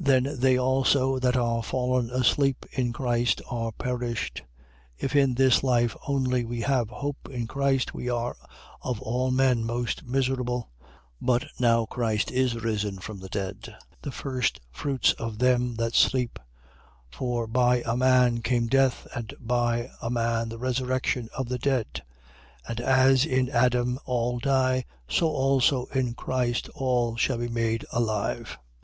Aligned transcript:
15:18. 0.00 0.06
Then 0.06 0.40
they 0.40 0.56
also 0.58 1.18
that 1.20 1.36
are 1.36 1.62
fallen 1.62 2.10
asleep 2.10 2.66
in 2.72 2.92
Christ 2.92 3.40
are 3.48 3.70
perished. 3.70 4.42
15:19. 4.98 5.04
If 5.04 5.14
in 5.14 5.34
this 5.34 5.62
life 5.62 5.94
only 6.08 6.44
we 6.44 6.62
have 6.62 6.88
hope 6.90 7.28
in 7.30 7.46
Christ, 7.46 7.94
we 7.94 8.10
are 8.10 8.34
of 8.80 9.00
all 9.00 9.30
men 9.30 9.62
most 9.62 10.04
miserable. 10.04 10.68
15:20. 11.22 11.26
But 11.28 11.44
now 11.60 11.86
Christ 11.86 12.32
is 12.32 12.56
risen 12.56 12.98
from 12.98 13.20
the 13.20 13.28
dead, 13.28 13.76
the 14.02 14.10
firstfruits 14.10 15.12
of 15.12 15.38
them 15.38 15.76
that 15.76 15.94
sleep: 15.94 16.40
15:21. 17.12 17.16
For 17.16 17.46
by 17.46 17.82
a 17.86 17.96
man 17.96 18.42
came 18.42 18.66
death: 18.66 19.06
and 19.14 19.32
by 19.38 19.92
a 20.02 20.10
man 20.10 20.48
the 20.48 20.58
resurrection 20.58 21.28
of 21.38 21.48
the 21.48 21.58
dead. 21.58 21.86
15:22. 22.66 22.70
And 22.70 22.80
as 22.80 23.24
in 23.24 23.48
Adam 23.50 24.00
all 24.06 24.40
die, 24.40 24.86
so 25.08 25.28
also 25.28 25.84
in 25.94 26.14
Christ 26.14 26.68
all 26.70 27.14
shall 27.16 27.38
be 27.38 27.46
made 27.48 27.84
alive. 27.92 28.58